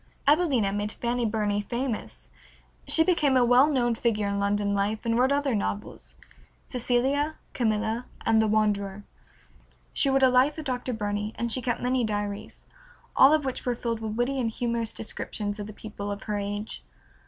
"Evelina" 0.27 0.73
made 0.73 0.93
Fanny 0.93 1.27
Burney 1.27 1.61
famous. 1.61 2.31
She 2.87 3.03
became 3.03 3.37
a 3.37 3.45
well 3.45 3.67
known 3.69 3.93
figure 3.93 4.27
in 4.27 4.39
London 4.39 4.73
life, 4.73 5.01
and 5.05 5.15
wrote 5.15 5.31
other 5.31 5.53
novels, 5.53 6.15
"Cecilia, 6.67 7.35
"Camilla," 7.53 8.07
and 8.25 8.41
"The 8.41 8.47
Wanderer." 8.47 9.03
She 9.93 10.09
wrote 10.09 10.23
a 10.23 10.29
life 10.29 10.57
of 10.57 10.65
Dr. 10.65 10.91
Burney, 10.93 11.33
and 11.37 11.51
she 11.51 11.61
kept 11.61 11.81
many 11.83 12.03
diaries, 12.03 12.65
all 13.15 13.31
of 13.31 13.45
which 13.45 13.63
were 13.63 13.75
filled 13.75 13.99
with 13.99 14.13
witty 14.15 14.39
and 14.39 14.49
humorous 14.49 14.91
descriptions 14.91 15.59
of 15.59 15.67
the 15.67 15.71
people 15.71 16.11
of 16.11 16.23
her 16.23 16.39
age. 16.39 16.83